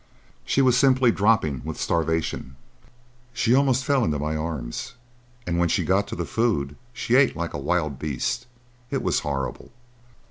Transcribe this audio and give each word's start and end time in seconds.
She 0.43 0.63
was 0.63 0.75
simply 0.75 1.11
dropping 1.11 1.61
with 1.63 1.79
starvation. 1.79 2.55
She 3.33 3.53
almost 3.53 3.85
fell 3.85 4.03
into 4.03 4.17
my 4.17 4.35
arms, 4.35 4.95
and 5.45 5.59
when 5.59 5.69
she 5.69 5.85
got 5.85 6.07
to 6.07 6.15
the 6.15 6.25
food 6.25 6.75
she 6.91 7.13
ate 7.13 7.35
like 7.35 7.53
a 7.53 7.59
wild 7.59 7.99
beast. 7.99 8.47
It 8.89 9.03
was 9.03 9.19
horrible." 9.19 9.71